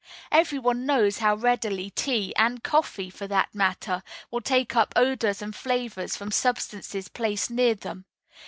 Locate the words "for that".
3.11-3.53